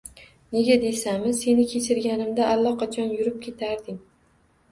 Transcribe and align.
Nega 0.55 0.75
deysanmi? 0.83 1.33
Seni 1.39 1.65
kechirganimda 1.73 2.47
allaqachon 2.55 3.13
yurib 3.19 3.39
ketarding. 3.45 4.01